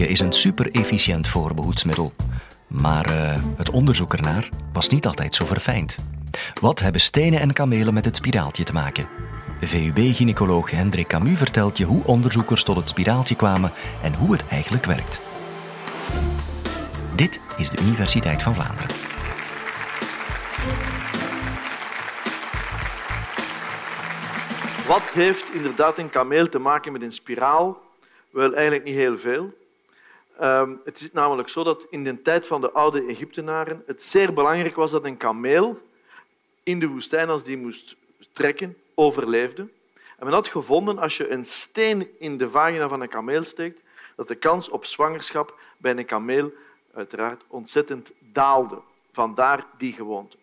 [0.00, 2.12] is een super-efficiënt voorbehoedsmiddel.
[2.66, 5.96] Maar uh, het onderzoek ernaar was niet altijd zo verfijnd.
[6.60, 9.08] Wat hebben stenen en kamelen met het spiraaltje te maken?
[9.60, 13.72] VUB-gynaecoloog Hendrik Camus vertelt je hoe onderzoekers tot het spiraaltje kwamen
[14.02, 15.20] en hoe het eigenlijk werkt.
[17.14, 18.96] Dit is de Universiteit van Vlaanderen.
[24.86, 27.80] Wat heeft inderdaad een kameel te maken met een spiraal?
[28.30, 29.60] Wel, eigenlijk niet heel veel.
[30.40, 34.32] Um, het is namelijk zo dat in de tijd van de oude Egyptenaren het zeer
[34.32, 35.80] belangrijk was dat een kameel
[36.62, 37.96] in de woestijn, als die moest
[38.32, 39.62] trekken, overleefde.
[39.92, 43.82] En men had gevonden, als je een steen in de vagina van een kameel steekt,
[44.16, 46.52] dat de kans op zwangerschap bij een kameel
[46.94, 48.78] uiteraard ontzettend daalde.
[49.12, 50.36] Vandaar die gewoonte.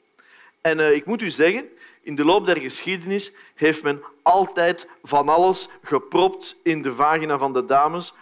[0.62, 1.70] En uh, ik moet u zeggen,
[2.02, 7.54] in de loop der geschiedenis heeft men altijd van alles gepropt in de vagina van
[7.54, 8.14] de dames,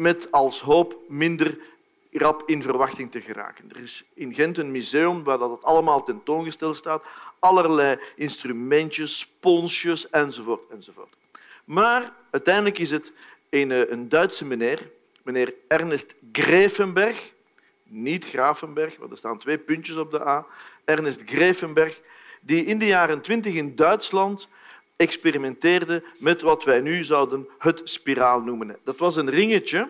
[0.00, 1.58] met als hoop minder
[2.12, 3.70] rap in verwachting te geraken.
[3.74, 7.02] Er is in Gent een museum waar dat allemaal tentoongesteld staat.
[7.38, 10.70] Allerlei instrumentjes, sponsjes enzovoort.
[10.70, 11.16] enzovoort.
[11.64, 13.12] Maar uiteindelijk is het
[13.50, 14.90] een, eh, een Duitse meneer,
[15.22, 17.32] meneer Ernest Grevenberg,
[17.84, 20.46] niet Gravenberg, want er staan twee puntjes op de A,
[20.84, 22.00] Ernest Grevenberg,
[22.40, 24.48] die in de jaren twintig in Duitsland
[25.00, 28.76] experimenteerde met wat wij nu zouden het spiraal noemen.
[28.84, 29.88] Dat was een ringetje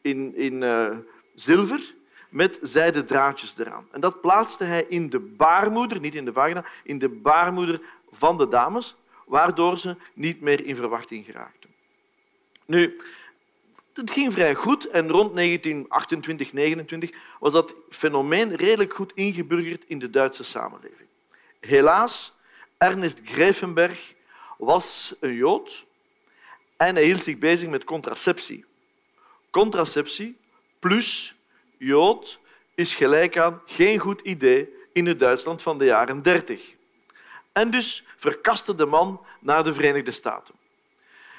[0.00, 0.96] in, in uh,
[1.34, 1.94] zilver
[2.28, 3.86] met zijden draadjes eraan.
[3.90, 7.80] En dat plaatste hij in de baarmoeder, niet in de vagina, in de baarmoeder
[8.10, 8.94] van de dames,
[9.26, 11.70] waardoor ze niet meer in verwachting geraakten.
[12.66, 12.96] Nu,
[13.92, 19.98] het ging vrij goed en rond 1928, 29 was dat fenomeen redelijk goed ingeburgerd in
[19.98, 21.08] de Duitse samenleving.
[21.60, 22.32] Helaas,
[22.78, 24.14] Ernest Grevenberg
[24.64, 25.86] was een Jood
[26.76, 28.64] en hij hield zich bezig met contraceptie.
[29.50, 30.36] Contraceptie
[30.78, 31.34] plus
[31.76, 32.38] Jood
[32.74, 36.74] is gelijk aan geen goed idee in het Duitsland van de jaren 30.
[37.52, 40.54] En dus verkaste de man naar de Verenigde Staten.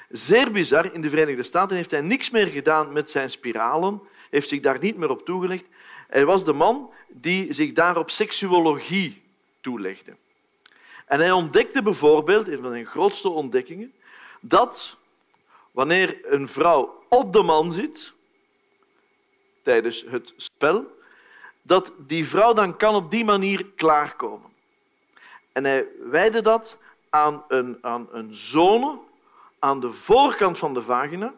[0.08, 4.48] Zeer bizar, in de Verenigde Staten heeft hij niks meer gedaan met zijn spiralen, heeft
[4.48, 5.64] zich daar niet meer op toegelegd.
[6.08, 9.22] Hij was de man die zich daar op seksuologie
[9.60, 10.16] toelegde.
[11.04, 13.92] En hij ontdekte bijvoorbeeld, een van zijn grootste ontdekkingen,
[14.40, 14.96] dat
[15.70, 18.12] wanneer een vrouw op de man zit
[19.62, 20.98] tijdens het spel,
[21.62, 24.50] dat die vrouw dan kan op die manier klaarkomen.
[25.52, 26.76] En hij wijde dat
[27.10, 28.98] aan een, aan een zone
[29.58, 31.34] aan de voorkant van de vagina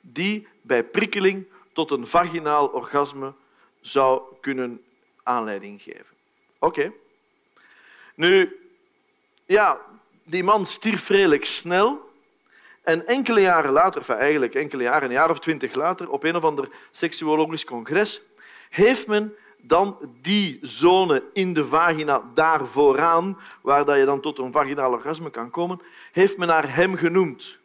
[0.00, 3.32] die bij prikkeling tot een vaginaal orgasme
[3.80, 4.84] zou kunnen
[5.22, 6.16] aanleiding geven.
[6.58, 6.92] Oké.
[8.14, 8.60] Nu,
[9.46, 9.80] ja,
[10.24, 12.04] die man stierf redelijk snel.
[12.82, 16.44] En enkele jaren later, eigenlijk enkele jaren, een jaar of twintig later, op een of
[16.44, 18.22] ander seksuologisch congres,
[18.70, 24.52] heeft men dan die zone in de vagina daar vooraan, waar je dan tot een
[24.52, 25.80] vaginaal orgasme kan komen,
[26.12, 27.58] heeft men naar hem genoemd.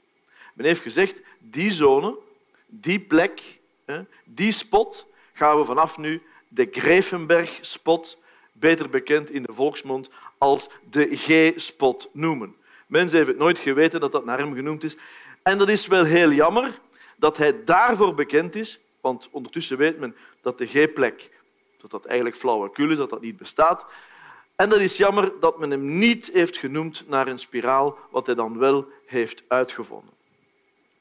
[0.53, 2.17] Men heeft gezegd, die zone,
[2.65, 3.41] die plek,
[4.23, 8.17] die spot, gaan we vanaf nu de Grevenberg-spot,
[8.51, 10.09] beter bekend in de volksmond
[10.41, 12.55] als de G-spot noemen.
[12.87, 14.97] Mensen hebben het nooit geweten dat dat naar hem genoemd is.
[15.43, 16.79] En dat is wel heel jammer
[17.17, 21.29] dat hij daarvoor bekend is, want ondertussen weet men dat de G-plek
[21.81, 23.85] dat dat eigenlijk flauwekul is, dat dat niet bestaat.
[24.55, 28.35] En dat is jammer dat men hem niet heeft genoemd naar een spiraal, wat hij
[28.35, 30.13] dan wel heeft uitgevonden.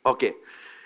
[0.02, 0.32] Oké.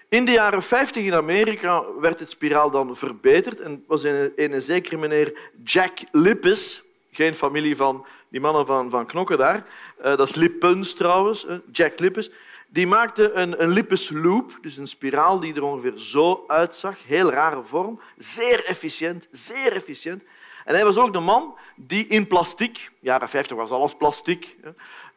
[0.08, 4.62] In de jaren 50 in Amerika werd het spiraal dan verbeterd en was een, een
[4.62, 9.66] zekere meneer Jack Lippes, geen familie van die mannen van, van Knokken daar,
[9.98, 12.30] uh, dat is Lippens trouwens, Jack Lippes,
[12.68, 17.64] die maakte een, een loop, dus een spiraal die er ongeveer zo uitzag, heel rare
[17.64, 20.22] vorm, zeer efficiënt, zeer efficiënt.
[20.64, 24.56] En hij was ook de man die in plastic, jaren 50 was alles plastic,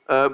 [0.08, 0.26] uh,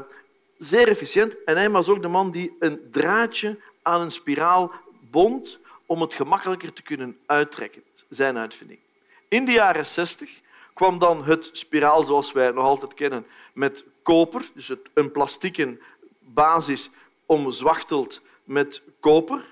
[0.57, 1.44] zeer efficiënt.
[1.44, 4.71] En hij was ook de man die een draadje aan een spiraal
[5.12, 7.83] bond om het gemakkelijker te kunnen uittrekken.
[8.09, 8.79] Zijn uitvinding.
[9.27, 10.41] In de jaren 60
[10.74, 15.78] kwam dan het spiraal zoals wij het nog altijd kennen met koper, dus een plastieke
[16.20, 16.90] basis
[17.25, 19.46] omzwachteld met koper.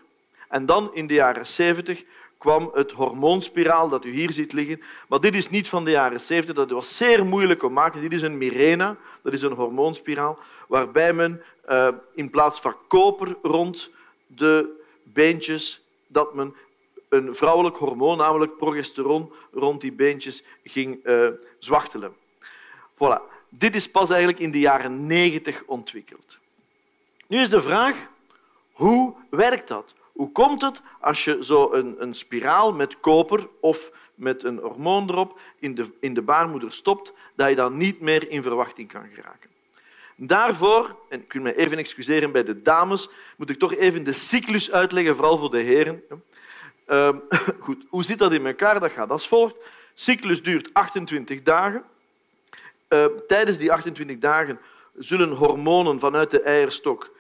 [0.49, 2.03] En dan in de jaren 70
[2.37, 4.81] kwam het hormoonspiraal dat u hier ziet liggen.
[5.07, 8.01] Maar dit is niet van de jaren 70, dat was zeer moeilijk om maken.
[8.01, 13.35] Dit is een Mirena, dat is een hormoonspiraal, waarbij men uh, in plaats van koper
[13.41, 13.89] rond
[14.27, 16.55] de beentjes, dat men
[17.11, 21.27] een vrouwelijk hormoon, namelijk progesteron, rond die beentjes ging uh,
[21.59, 22.15] zwachtelen.
[22.93, 23.21] Voilà.
[23.49, 26.37] Dit is pas eigenlijk in de jaren 90 ontwikkeld.
[27.27, 28.07] Nu is de vraag,
[28.71, 29.93] hoe werkt dat?
[30.11, 35.09] Hoe komt het als je zo een, een spiraal met koper of met een hormoon
[35.09, 39.05] erop in de, in de baarmoeder stopt, dat je dan niet meer in verwachting kan
[39.13, 39.49] geraken?
[40.15, 44.13] Daarvoor, en ik wil me even excuseren bij de dames, moet ik toch even de
[44.13, 46.03] cyclus uitleggen, vooral voor de heren.
[46.91, 47.09] Uh,
[47.59, 48.79] goed, hoe zit dat in elkaar?
[48.79, 49.55] Dat gaat als volgt.
[49.93, 51.83] Cyclus duurt 28 dagen.
[52.89, 54.59] Uh, tijdens die 28 dagen
[54.97, 57.11] zullen hormonen vanuit de eierstok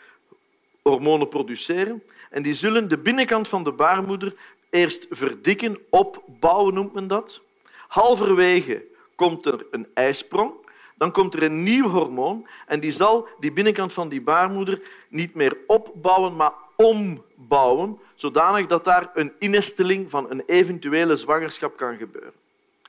[0.81, 2.03] hormonen produceren.
[2.29, 4.35] En die zullen de binnenkant van de baarmoeder
[4.69, 7.41] eerst verdikken, opbouwen noemt men dat.
[7.87, 8.83] Halverwege
[9.15, 10.53] komt er een ijsprong.
[10.95, 15.33] Dan komt er een nieuw hormoon en die zal die binnenkant van die baarmoeder niet
[15.33, 22.33] meer opbouwen, maar ombouwen, zodanig dat daar een innesteling van een eventuele zwangerschap kan gebeuren.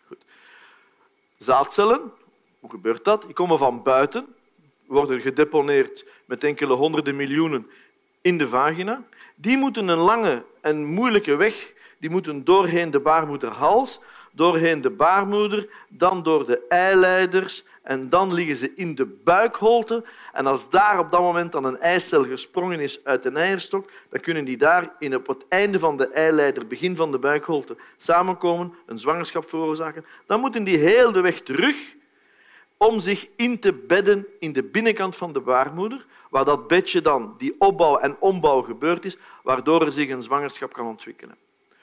[0.06, 0.24] Goed.
[1.36, 2.12] Zaadcellen,
[2.60, 3.22] hoe gebeurt dat?
[3.22, 4.26] Die komen van buiten,
[4.86, 7.70] worden gedeponeerd met enkele honderden miljoenen
[8.20, 9.04] in de vagina.
[9.34, 14.00] Die moeten een lange en moeilijke weg die moeten doorheen de baarmoederhals,
[14.32, 20.04] doorheen de baarmoeder, dan door de eileiders en dan liggen ze in de buikholte.
[20.32, 24.20] En als daar op dat moment dan een eicel gesprongen is uit een eierstok, dan
[24.20, 28.74] kunnen die daar in op het einde van de eileider, begin van de buikholte, samenkomen,
[28.86, 30.04] een zwangerschap veroorzaken.
[30.26, 31.76] Dan moeten die heel de weg terug
[32.76, 37.34] om zich in te bedden in de binnenkant van de baarmoeder, waar dat bedje dan,
[37.38, 41.36] die opbouw en ombouw gebeurd is, waardoor er zich een zwangerschap kan ontwikkelen.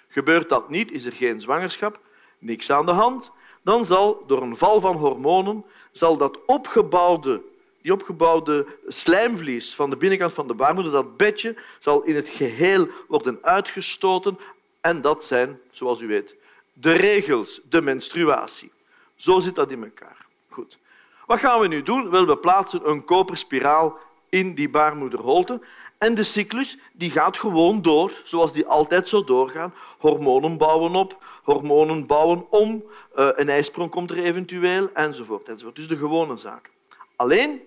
[0.08, 2.00] Gebeurt dat niet, is er geen zwangerschap,
[2.40, 7.42] niks aan de hand, dan zal door een val van hormonen zal dat opgebouwde,
[7.82, 12.88] die opgebouwde slijmvlies van de binnenkant van de baarmoeder, dat bedje, zal in het geheel
[13.08, 14.40] worden uitgestoten.
[14.82, 16.36] En dat zijn, zoals u weet,
[16.74, 18.72] de regels, de menstruatie.
[19.16, 20.26] Zo zit dat in elkaar.
[20.50, 20.78] Goed.
[21.26, 22.10] Wat gaan we nu doen?
[22.10, 23.98] Wel, we plaatsen een koperspiraal
[24.30, 25.62] in die baarmoederholte.
[25.98, 29.74] En de cyclus die gaat gewoon door, zoals die altijd zou doorgaan.
[29.98, 32.84] Hormonen bouwen op, hormonen bouwen om,
[33.16, 35.48] eh, een ijsprong komt er eventueel, enzovoort.
[35.48, 35.76] enzovoort.
[35.76, 36.70] Dus de gewone zaak.
[37.16, 37.62] Alleen,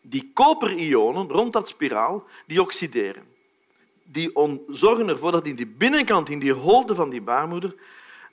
[0.00, 3.24] die koperionen rond dat spiraal, die oxideren.
[4.02, 4.32] Die
[4.68, 7.74] zorgen ervoor dat in die binnenkant, in die holte van die baarmoeder,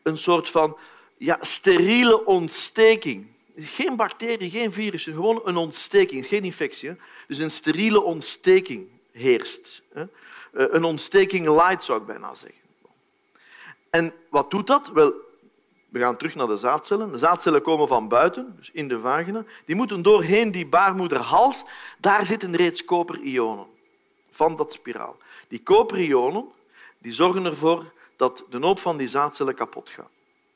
[0.04, 0.78] een soort van
[1.18, 6.96] ja, steriele ontsteking geen bacterie, geen virus, gewoon een ontsteking, geen infectie.
[7.28, 9.82] Dus een steriele ontsteking heerst.
[9.94, 10.04] Eh,
[10.52, 12.61] een ontsteking light zou ik bijna zeggen.
[13.92, 14.88] En wat doet dat?
[14.88, 15.14] Wel,
[15.90, 17.12] we gaan terug naar de zaadcellen.
[17.12, 19.46] De zaadcellen komen van buiten, dus in de vagina.
[19.66, 21.64] Die moeten doorheen die baarmoederhals.
[21.98, 23.68] Daar zitten reeds koperionen
[24.30, 25.18] van dat spiraal.
[25.48, 26.46] Die koperionen
[26.98, 30.10] die zorgen ervoor dat de hoop van die zaadcellen kapot gaat.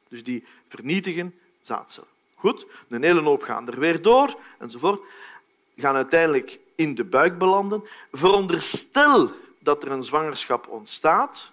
[0.10, 2.10] Dus die vernietigen zaadcellen.
[2.36, 5.02] Goed, een hele hoop gaan er weer door, enzovoort.
[5.78, 7.84] Gaan uiteindelijk in de buik belanden.
[8.12, 11.52] Veronderstel dat er een zwangerschap ontstaat.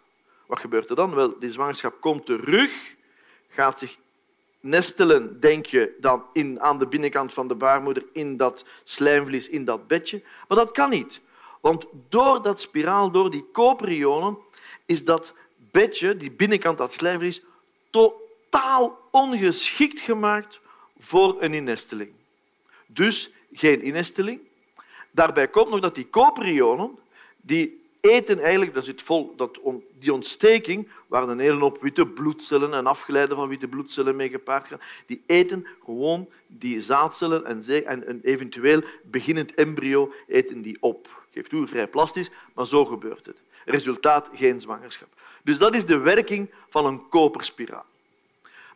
[0.53, 1.15] Wat gebeurt er dan?
[1.15, 2.95] Wel, die zwangerschap komt terug,
[3.49, 3.97] gaat zich
[4.61, 9.65] nestelen, denk je, dan in, aan de binnenkant van de baarmoeder, in dat slijmvlies, in
[9.65, 10.23] dat bedje.
[10.49, 11.21] Maar dat kan niet.
[11.61, 14.39] Want door dat spiraal, door die koperionen,
[14.87, 15.35] is dat
[15.71, 17.43] bedje, die binnenkant, dat slijmvlies,
[17.91, 20.61] totaal ongeschikt gemaakt
[20.99, 22.13] voor een innesteling.
[22.87, 24.41] Dus geen innesteling.
[25.11, 26.99] Daarbij komt nog dat die koperionen,
[27.41, 29.59] die eten eigenlijk, dat zit vol, dat,
[29.99, 34.67] die ontsteking, waar een hele hoop witte bloedcellen en afgeleiden van witte bloedcellen mee gepaard
[34.67, 41.25] gaan, die eten gewoon die zaadcellen en, en een eventueel beginnend embryo eten die op.
[41.31, 43.43] Geeft toe, vrij plastisch, maar zo gebeurt het.
[43.65, 45.09] Resultaat, geen zwangerschap.
[45.43, 47.87] Dus dat is de werking van een koperspiraal.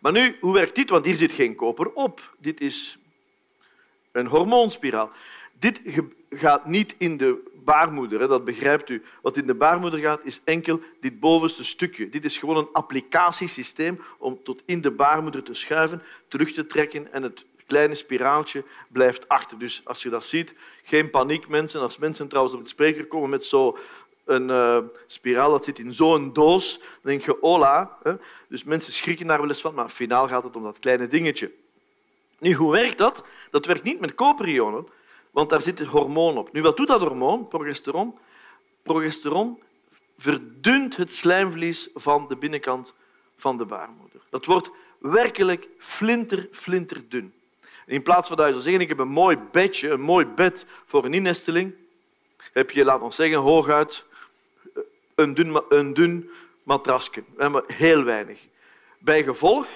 [0.00, 0.90] Maar nu, hoe werkt dit?
[0.90, 2.34] Want hier zit geen koper op.
[2.38, 2.98] Dit is
[4.12, 5.10] een hormoonspiraal.
[5.58, 5.80] Dit
[6.30, 9.02] gaat niet in de baarmoeder, dat begrijpt u.
[9.22, 12.08] Wat in de baarmoeder gaat, is enkel dit bovenste stukje.
[12.08, 17.12] Dit is gewoon een applicatiesysteem om tot in de baarmoeder te schuiven, terug te trekken
[17.12, 19.58] en het kleine spiraaltje blijft achter.
[19.58, 21.80] Dus als je dat ziet, geen paniek, mensen.
[21.80, 23.78] Als mensen trouwens op het spreker komen met zo
[24.24, 27.98] een uh, spiraal dat zit in zo'n doos, dan denk je, hola.
[28.48, 31.52] Dus mensen schrikken daar wel eens van, maar finaal gaat het om dat kleine dingetje.
[32.38, 33.24] Nu, hoe werkt dat?
[33.50, 34.86] Dat werkt niet met koperionen,
[35.36, 36.52] want daar zit een hormoon op.
[36.52, 38.18] Nu, wat doet dat hormoon, progesteron?
[38.82, 39.62] Progesteron
[40.18, 42.94] verdunt het slijmvlies van de binnenkant
[43.36, 44.20] van de baarmoeder.
[44.30, 47.34] Dat wordt werkelijk flinter, flinterdun.
[47.86, 50.66] In plaats van dat je zou zeggen, ik heb een mooi bedje, een mooi bed
[50.84, 51.74] voor een innesteling,
[52.52, 54.04] heb je, laat ons zeggen, hooguit
[55.14, 56.30] een dun, een dun
[56.62, 57.24] matrasje.
[57.66, 58.40] Heel weinig.
[58.98, 59.66] Bij gevolg,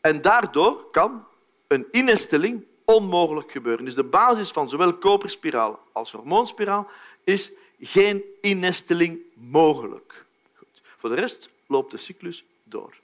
[0.00, 1.26] en daardoor kan
[1.66, 3.84] een innesteling onmogelijk gebeuren.
[3.84, 6.90] Dus de basis van zowel koperspiraal als hormoonspiraal
[7.24, 10.24] is geen innesteling mogelijk.
[10.54, 10.82] Goed.
[10.96, 12.94] Voor de rest loopt de cyclus door.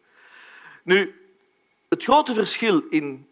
[0.83, 1.15] Nu,
[1.89, 3.27] het grote verschil in,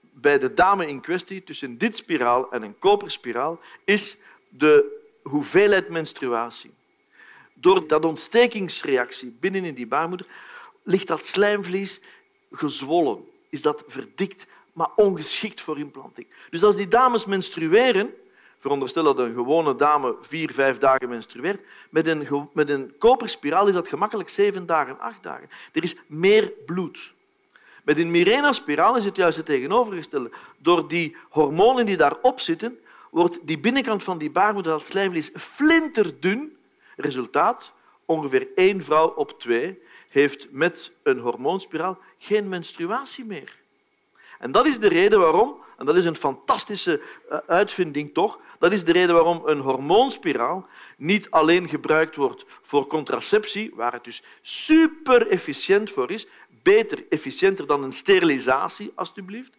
[0.00, 4.16] bij de dame in kwestie tussen dit spiraal en een koperspiraal is
[4.48, 6.74] de hoeveelheid menstruatie.
[7.52, 10.26] Door dat ontstekingsreactie binnenin die baarmoeder
[10.82, 12.00] ligt dat slijmvlies
[12.52, 16.26] gezwollen, is dat verdikt, maar ongeschikt voor implanting.
[16.50, 18.14] Dus als die dames menstrueren,
[18.58, 23.74] veronderstel dat een gewone dame vier, vijf dagen menstrueert, met een, met een koperspiraal is
[23.74, 25.48] dat gemakkelijk zeven dagen, acht dagen.
[25.72, 27.12] Er is meer bloed.
[27.84, 30.30] Met een Mirena-spiraal is het juist het tegenovergestelde.
[30.58, 32.78] Door die hormonen die daarop zitten,
[33.10, 36.56] wordt die binnenkant van die baarmoeder, dat slijmvlies, flinterdun.
[36.96, 37.72] Resultaat,
[38.04, 43.62] ongeveer één vrouw op twee heeft met een hormoonspiraal geen menstruatie meer.
[44.44, 48.72] En dat is de reden waarom, en dat is een fantastische eh, uitvinding toch, dat
[48.72, 54.22] is de reden waarom een hormoonspiraal niet alleen gebruikt wordt voor contraceptie, waar het dus
[54.40, 56.26] super efficiënt voor is,
[56.62, 59.52] beter, efficiënter dan een sterilisatie, alstublieft.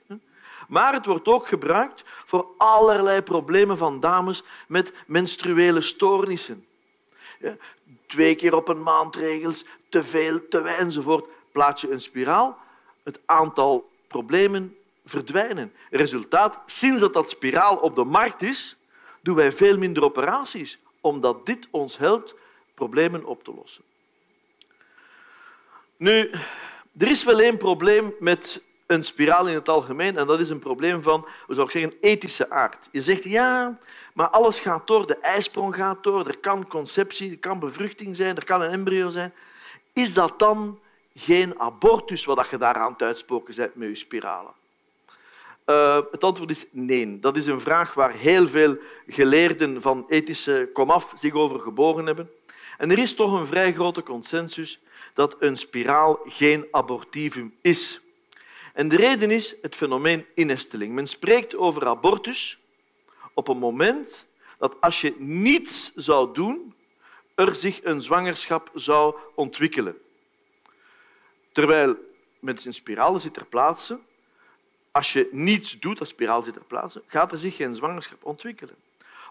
[0.68, 6.66] Maar het wordt ook gebruikt voor allerlei problemen van dames met menstruele stoornissen.
[8.06, 11.28] Twee keer op een maand regels, te veel, te weinig enzovoort.
[11.52, 12.58] Plaats je een spiraal,
[13.04, 15.74] het aantal problemen verdwijnen.
[15.90, 18.76] Resultaat, sinds dat dat spiraal op de markt is,
[19.22, 22.36] doen wij veel minder operaties, omdat dit ons helpt
[22.74, 23.84] problemen op te lossen.
[25.98, 26.30] Nu,
[26.98, 30.60] er is wel één probleem met een spiraal in het algemeen en dat is een
[30.60, 32.90] probleem van, zou ik zeggen, ethische aard.
[32.92, 33.78] Je zegt ja,
[34.14, 38.36] maar alles gaat door, de ijsprong gaat door, er kan conceptie, er kan bevruchting zijn,
[38.36, 39.34] er kan een embryo zijn.
[39.94, 40.80] Is dat dan
[41.16, 44.54] geen abortus wat je daar aan het uitspoken bent met je spiralen?
[45.66, 47.20] Uh, het antwoord is nee.
[47.20, 52.30] Dat is een vraag waar heel veel geleerden van ethische komaf zich over gebogen hebben.
[52.78, 54.80] En er is toch een vrij grote consensus
[55.14, 58.00] dat een spiraal geen abortivum is.
[58.74, 60.94] En de reden is het fenomeen innesteling.
[60.94, 62.60] Men spreekt over abortus
[63.34, 66.74] op een moment dat als je niets zou doen,
[67.36, 69.98] er zich een zwangerschap zou ontwikkelen.
[71.56, 71.96] Terwijl
[72.40, 74.00] met een spiraal zit ter plaatse,
[74.92, 78.76] als je niets doet, als spiraal zit ter plaatse, gaat er zich geen zwangerschap ontwikkelen.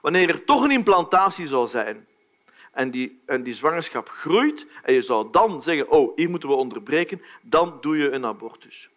[0.03, 2.07] Wanneer er toch een implantatie zou zijn
[2.73, 6.55] en die, en die zwangerschap groeit en je zou dan zeggen, oh, hier moeten we
[6.55, 8.89] onderbreken, dan doe je een abortus.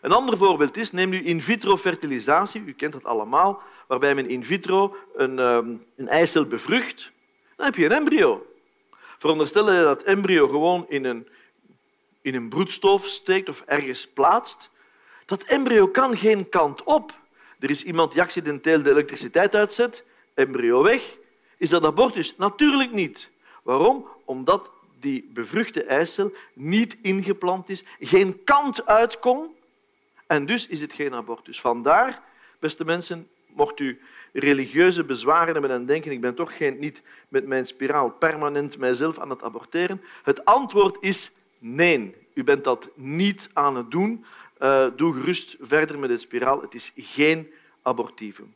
[0.00, 4.28] Een ander voorbeeld is, neem nu in vitro fertilisatie, u kent dat allemaal, waarbij men
[4.28, 7.12] in vitro een, ehm, een eicel bevrucht,
[7.56, 8.46] dan heb je een embryo.
[9.18, 11.26] Veronderstel je dat embryo gewoon in een,
[12.22, 14.70] in een broedstoof steekt of ergens plaatst.
[15.24, 17.20] Dat embryo kan geen kant op.
[17.58, 21.16] Er is iemand die accidenteel de elektriciteit uitzet, embryo weg.
[21.56, 22.34] Is dat abortus?
[22.36, 23.30] Natuurlijk niet.
[23.62, 24.08] Waarom?
[24.24, 29.54] Omdat die bevruchte eicel niet ingeplant is, geen kant uit kon
[30.26, 31.60] en dus is het geen abortus.
[31.60, 32.22] Vandaar,
[32.58, 34.00] beste mensen, mocht u
[34.32, 39.18] religieuze bezwaren hebben en denken ik ben toch geen, niet met mijn spiraal permanent mijzelf
[39.18, 40.02] aan het aborteren.
[40.22, 41.30] Het antwoord is
[41.62, 42.14] nee.
[42.34, 44.24] U bent dat niet aan het doen.
[44.62, 46.60] Uh, doe gerust verder met het spiraal.
[46.60, 47.52] Het is geen
[47.82, 48.54] abortivum.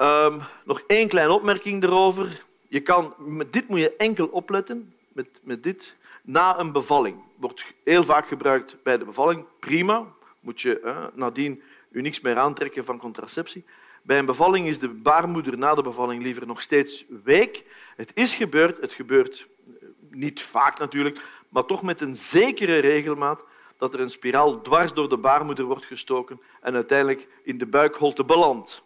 [0.00, 2.42] Um, nog één kleine opmerking erover.
[2.68, 4.94] Je kan, met dit moet je enkel opletten.
[5.12, 5.96] Met, met dit.
[6.22, 7.16] Na een bevalling.
[7.36, 9.44] Wordt heel vaak gebruikt bij de bevalling.
[9.58, 10.06] Prima.
[10.40, 13.64] Moet je eh, nadien u niks meer aantrekken van contraceptie.
[14.02, 17.64] Bij een bevalling is de baarmoeder na de bevalling liever nog steeds week.
[17.96, 21.20] Het is gebeurd, het gebeurt eh, niet vaak natuurlijk,
[21.50, 23.44] maar toch met een zekere regelmaat
[23.76, 28.24] dat er een spiraal dwars door de baarmoeder wordt gestoken en uiteindelijk in de buikholte
[28.24, 28.82] belandt.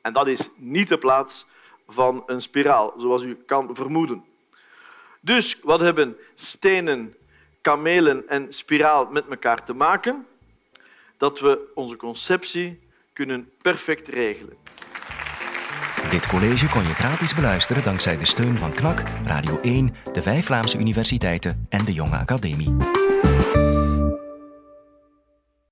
[0.00, 1.46] En dat is niet de plaats
[1.88, 4.24] van een spiraal, zoals u kan vermoeden.
[5.20, 7.14] Dus wat hebben stenen,
[7.60, 10.26] kamelen en spiraal met elkaar te maken?
[11.16, 12.80] Dat we onze conceptie
[13.12, 14.56] kunnen perfect regelen.
[16.10, 20.44] Dit college kon je gratis beluisteren dankzij de steun van KNAK, Radio 1, de vijf
[20.44, 22.74] Vlaamse universiteiten en de Jonge Academie.